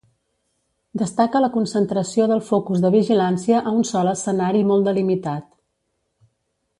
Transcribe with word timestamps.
Destaca 1.01 1.41
la 1.43 1.49
concentració 1.57 2.25
del 2.31 2.41
focus 2.47 2.81
de 2.85 2.91
vigilància 2.97 3.61
a 3.73 3.77
un 3.81 3.87
sol 3.93 4.09
escenari 4.15 4.65
molt 4.73 4.89
delimitat. 4.91 5.49